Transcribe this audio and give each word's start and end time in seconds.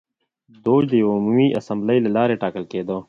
دوج 0.63 0.83
د 0.89 0.93
یوې 1.01 1.13
عمومي 1.17 1.47
اسامبلې 1.59 1.97
له 2.05 2.09
لوري 2.15 2.35
ټاکل 2.43 2.63
کېده. 2.71 2.97